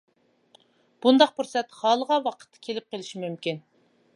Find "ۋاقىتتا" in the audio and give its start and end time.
2.29-2.65